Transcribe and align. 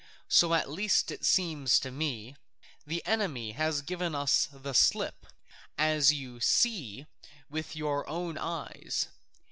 So 0.29 0.55
at 0.55 0.67
least 0.67 1.11
it 1.11 1.23
seems 1.23 1.77
to 1.81 1.91
me. 1.91 2.35
The 2.87 3.05
enemy 3.05 3.51
have 3.51 3.85
given 3.85 4.15
us 4.15 4.47
the 4.51 4.73
slip, 4.73 5.27
as 5.77 6.11
you 6.11 6.39
see 6.39 7.05
with 7.51 7.75
your 7.75 8.09
own 8.09 8.35
eyes. 8.35 9.09